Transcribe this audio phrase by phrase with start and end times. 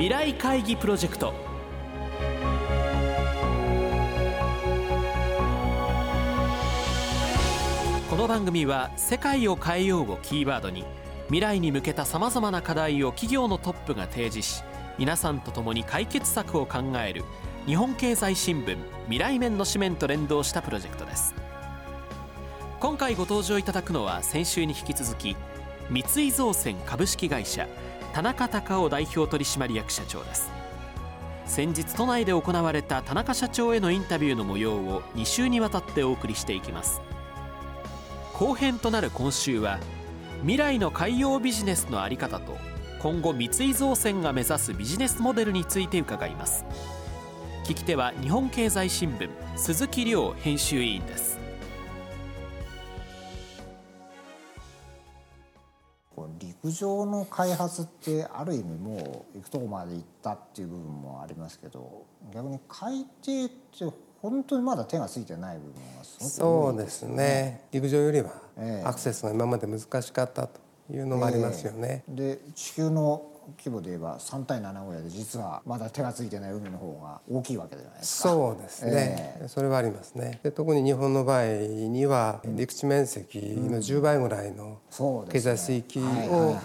[0.00, 1.34] 未来会議プロジェクト。
[8.08, 10.86] この番組は「世界を変えよう」をキーワードに
[11.26, 14.62] 未来に向けたさまざまな課題を企業のトップが提示し
[14.96, 17.22] 皆さんと共に解決策を考える
[17.66, 21.34] 日本経済新聞未来面の紙面と連動したプロジェクトです。
[22.80, 25.36] 今回ご登場いただくのは先週に引き続き
[25.90, 27.68] 三井造船株式会社
[28.12, 30.50] 田中隆夫代表取締役社長です。
[31.46, 37.00] 先日都内で行われた田中社長へのインタビューの模様を2週にわたってお送りしていきます。
[38.34, 39.78] 後編となる今週は
[40.40, 42.56] 未来の海洋ビジネスの在り方と
[43.00, 46.64] 今後三井造船が目指すビジネスモデルについて伺います。
[47.64, 51.38] 聞き手は日本経済新聞鈴木亮編集委員です。
[56.62, 67.64] 陸上の開発ってある意味もう行くとこまで行ったっていう部分もありますけど逆に海底って本当にまだ手がついてない部分がすごくそうですね。
[67.72, 68.32] 陸上よりは
[68.84, 70.60] アクセスが今まで難しかったと
[70.92, 72.04] いうのもありますよね。
[72.08, 73.22] えー、で地球の
[73.58, 78.28] 規模で言えば3対7ぐらいで実はまだ手がついてない海の方が大きいわけじゃないですか。
[78.30, 80.40] そうですね、えー、それはありますね。
[80.42, 84.78] で特に日本の場合には陸地面積の10倍ぐらいの
[85.30, 86.56] 経済水域を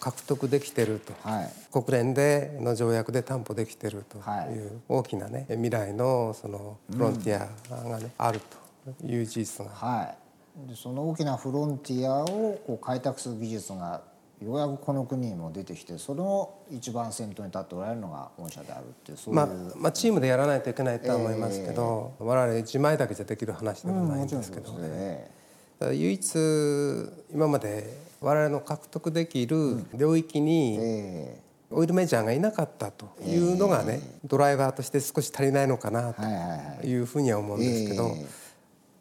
[0.00, 4.18] 獲得できてると、はい、国連での条約で担保できてると
[4.50, 9.72] いう大きなね未来のそのフロンティアがね、あるという事実が。
[9.72, 10.68] はい。
[10.68, 14.02] でその大きなフロンティアをこう開拓する技術が
[14.42, 19.46] ようやくこの国にも出てきてその一番先頭に立っておられるのが御社であるっていうそういう、まあ、
[19.76, 25.30] まあチームでやらないといけないとは思いますけど、えー、我々自前だけじゃできる話でもないんですけど、ね、
[25.80, 26.34] 唯一
[27.32, 38.14] 今まで我々の獲得できる領域に、えーオイルメジャーがいなかったというのがね、ドライバーとして少し足りないのかなというふうには思うんですけど。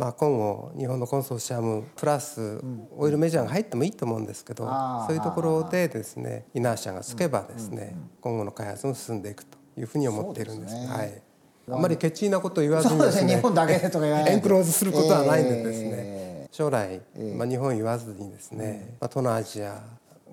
[0.00, 2.58] まあ、今後日本のコンソーシアムプラス
[2.96, 10.74] オイルメジャーが入ってもいいと思うんですけど、そういうところでですねイナーシャがつけばですね、今後の開発も進んでいくというふうに思っているんです。
[10.74, 11.22] ですね、はい。
[11.70, 17.02] あまりケチなこと言わずにですね、日本だけとか言わないエンクローズすることはないんでですね、将来、
[17.36, 19.82] まあ、日本言わずにですね、まあ、東南アジア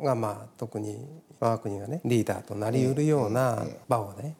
[0.01, 1.05] がまあ特に
[1.41, 4.37] 我が国がねリーダーとなりうるような場をね、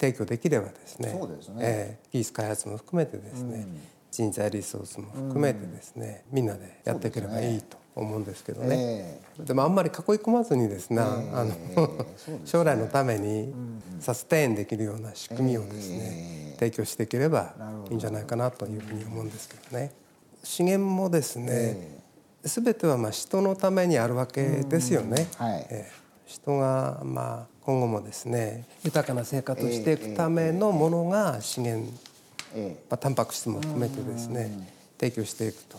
[0.00, 3.68] 提供できればですねそうですね、えー、技術開発も含めてですね、
[4.16, 13.52] 人材リソースも含めてですね、みんなでやっていければいいと思うんですけどね、えー、でもあんまり囲い込まずにですね、えー、あの、えー、 将来のために
[14.00, 17.54] サステインできるような仕組みをですね、提供していければ
[17.90, 19.92] いいんじゃないかなというふうに思うんですけどね。
[20.42, 22.00] 資源もですね、
[22.46, 25.28] すべてはまあ人のためにあるわけですよね。
[25.36, 31.92] はい、えー、人がまあ今後もですね豊かな生活をしていくためのものが資源
[32.54, 34.50] まあ、タンパク質も含めてですね
[34.98, 35.78] 提供していくと。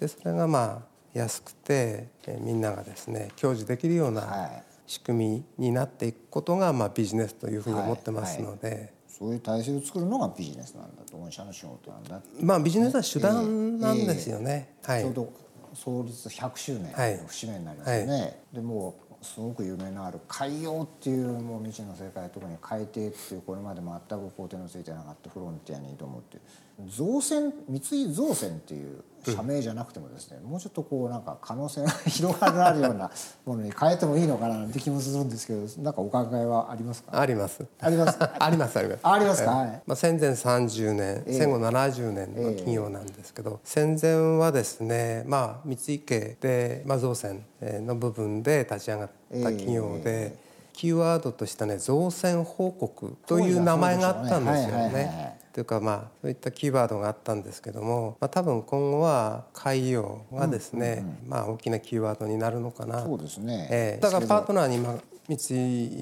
[0.00, 2.08] でそれがまあ安くて
[2.40, 4.50] みんながですね享受できるような
[4.86, 8.68] 仕組みになっていくことがまあビジネスというふうに思ってますので。
[8.68, 8.92] はいはい。
[9.22, 15.02] そういう体制を作るのがビジネスなんだと御社の仕事なんだまあビジネスは手段なんですよね、えーえ。
[15.02, 15.32] ー、はい、ちょうど
[15.74, 18.20] 創立100周年の節目になりますね、はい。
[18.20, 26.42] はい、でもすごく夢のある海洋っていうもう未知の世界特に海底っていうこれまで全く工程のついてなかったフロンティアに挑むっていう。
[26.88, 33.10] 造船三井造船っていう社名じゃなくてもですね、うん、もうちょっとこうなんか可能性が広がるような
[33.46, 37.20] ものに変えてもいいのかななんて気もするんですけどなんかお考えはありますか？
[37.20, 37.64] あります。
[37.80, 38.18] あります？
[38.20, 39.00] ありますあります。
[39.06, 55.38] ありますか、はい、まあ、戦前30年、えー、戦後70年の企業なんですけど、えー、戦前はですねまあ三井家で、まあ、造船の部分で立ち上がった企業で、えーキーワードとしたね造船報告という名前があったんですよね。
[55.52, 63.04] というかまあそういったキーワードがあったんですけども、まあ、多分今後は海洋がですね、まあ大きなキーワードになるのかな。
[63.04, 63.68] そうですね。
[63.70, 65.36] えー、だからパートナーに今三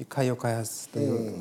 [0.02, 1.34] 井海洋開発という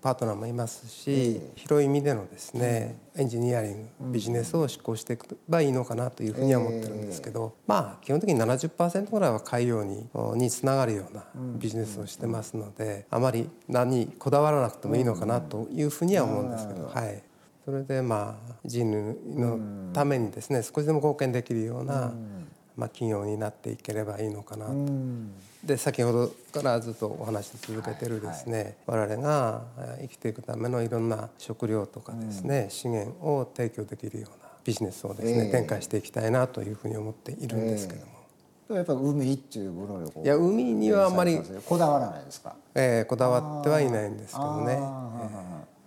[0.00, 11.24] パートナーもいますし、広い意味でのですねエンジニアリングビジネスを執行していけばいいのかなというふうには思ってるんですけど、まあ基本的に70%ぐらいは海洋ににつながるような
[11.58, 17.22] ビジネスをしてますのであまり何こだわらなくてもいいのかなというふうには思うんですけど、はい。
[17.66, 19.02] それでまあ人類
[19.36, 22.12] のためにですね少しでも貢献できるような、
[22.76, 24.72] まあ、企業になっていければいいのかなと。
[25.64, 28.98] で先ほどからずっとお話し続けてるですね、はい。
[28.98, 29.62] はい、我々が
[30.00, 38.12] 生きていくためのいろんな食料とかですね、うん、資源を提供できるようなビジネスをですね、えー、展開していきたいなというふうに思っているんですけども。
[38.70, 42.56] えやっぱ海っていう部能力いや海にはあんまりこだわらないですか？
[42.74, 44.76] ええこだわってはいないんですけどね、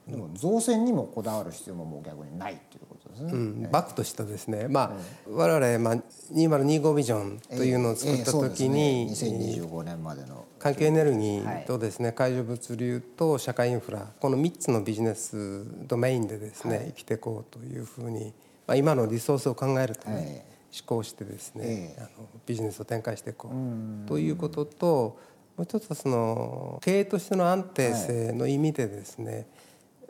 [0.09, 4.67] でも造船にもこだわる必要ももう逆にないっていうことですね、うん、バックとしてですね。
[4.67, 4.91] まあ、
[5.27, 6.03] えー、我々、まあ、
[6.33, 18.33] 2025ビジョンというのを作った時に、えーえーね、2025年までの環境エネルギーとですね、海上物流と社会インフラこの3つのビジネスドメインでですね、はい、生きていこうというふうに、
[18.67, 20.41] まあ、今のリソースを考えるとね、はい、思
[20.85, 22.09] 考してですね、あの
[22.45, 25.17] ビジネスを展開していこうということと
[25.59, 29.45] もう一つはその経営としての安定性の意味でですね、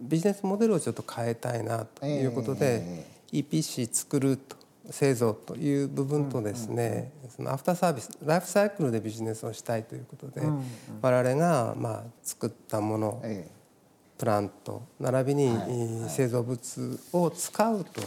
[0.02, 4.56] ビジネスモデルをちょっと変えたいなということで、EPC 作ると
[4.90, 10.42] 製造という部分とですね、そのアフターサービスライフサイクルでビジネスをしたいということで、
[11.02, 13.24] 我々がまあ作ったもの、
[14.18, 18.02] プラント並びに製造物を使うと、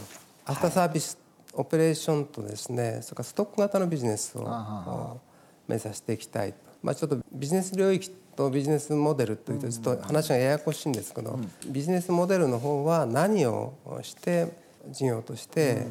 [0.45, 1.19] アフターサービス
[1.55, 5.21] オペレーションとですねそれからストック型のビジネスを
[5.69, 11.39] 目指していきたいと、まあ、ちょっとビジネス領域とビジネスモデルというとちょっと話がややこしいんですけど、
[11.69, 14.49] ビジネスモデルの方は何をして
[14.91, 15.87] 事業として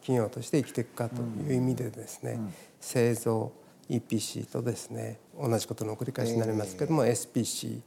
[0.00, 2.40] 企業として生きていくかという意味でですね、
[2.80, 3.52] 製造
[3.88, 7.80] EPC とですね同じことの繰り返しになりますけども、SPC、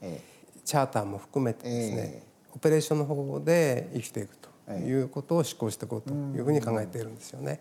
[0.64, 2.24] チャーターも含めてですね、
[2.56, 7.60] オペレーションの方で生きていくということを施行していこうというふうに考えているんですよね。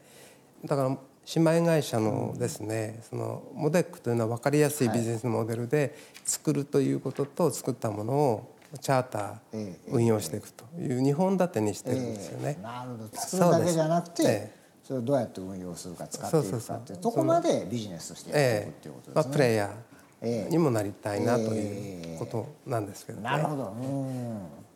[0.65, 0.99] だから
[1.35, 12.59] 姉妹会社のですね、そのモデックというのは分かりやすいビジネスモデルで作るということと作ったものをチャーター運用していくという2本立てにしてるんですよね。
[12.63, 13.09] なるほど。
[13.13, 14.53] 作るだけじゃなくて
[14.85, 19.13] それをどうやって運用するか使っていくかっていうとこまでビジネスとしてやっていくっていうことですね。
[19.15, 23.25] まあ、プレイヤーにもなりたいなということなんですけどね。
[23.25, 23.75] なるほど、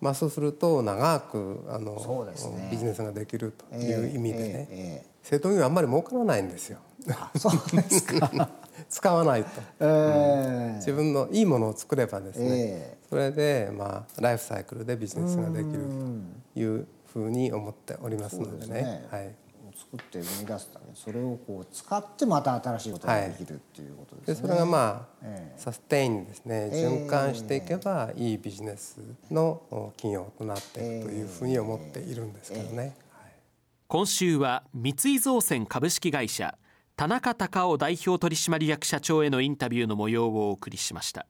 [0.00, 6.78] まあ、そうすると長くあの、ね、ビジネスができるという意味でね、製造業はあんまり儲からないんですよ。
[7.36, 8.48] そうですか。
[8.88, 9.48] 使わないと、
[9.80, 15.80] えー、自分のいいものを作ればですね、えー、それでまあライフサイクルでビジネスができる
[16.54, 18.74] というふうに思っておりますのでね。
[18.74, 19.06] でね。
[19.10, 19.34] はい。
[19.78, 24.48] 作って生み出すためそれをこう使ってまた新しいことができるっていうことですね。
[24.48, 26.70] はい、でそれがまあ、えー、サステインですね。
[26.72, 28.98] 循環していけばいいビジネス
[29.30, 32.96] の企業となっていくというふうに思っているんですけどね。
[33.90, 36.58] 今週は三井造船株式会社
[36.94, 41.26] 田中隆夫代表取締役社長へのインタビューの模様をお送りしました。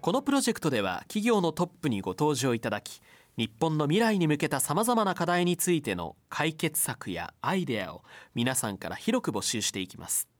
[0.00, 3.02] このプロジェクトでは企業のトップにご登場いただき
[3.36, 8.04] 日本の未来に向けたさまざまな課題についての解決策やアイデアを
[8.34, 10.30] 皆さんから広く募集していきます。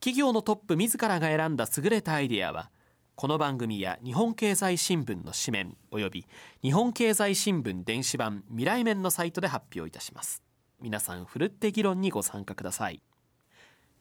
[0.00, 2.72] 企業のトップ自らが選んだ優れたアイデアは
[3.14, 6.26] この番組や日本経済新聞の紙面および
[6.62, 10.42] 日本経済新聞電子版未来面のサイトで発表いたします。
[10.80, 13.02] 皆さんふるって議論にご参加ください。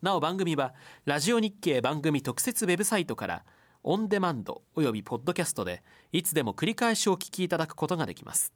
[0.02, 0.74] なお番組は
[1.06, 3.44] ラジオ日経番組特設ウェブサイトから
[3.84, 8.54] オンデマンドおよびポッドキャストでいつでも繰り返しお聞きいただくことができます。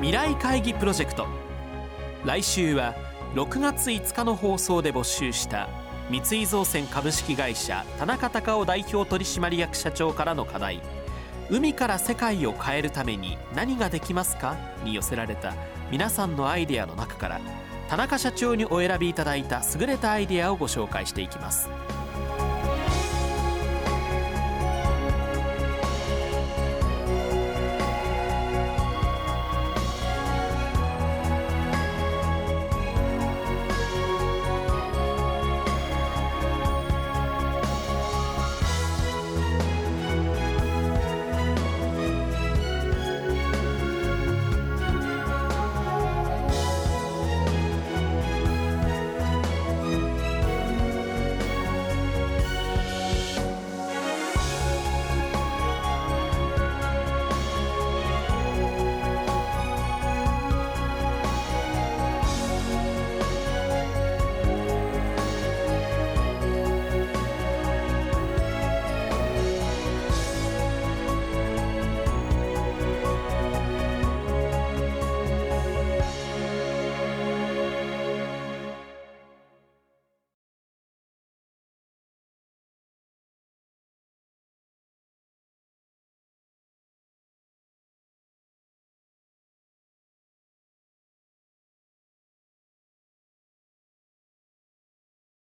[0.00, 1.47] 未来会議プロジェクト
[2.24, 2.94] 来週は
[3.34, 5.68] 6月5日の放送で募集した
[6.10, 10.80] 三井造船株式会社田中隆夫代表取締役社長からの課題
[11.50, 15.54] 海から世界を変えるために何ができますかに寄せられた
[15.90, 17.40] 皆さんのアイデアの中から
[17.88, 21.70] 田中社長にお選びいただいた優れたアイデアをご紹介していきます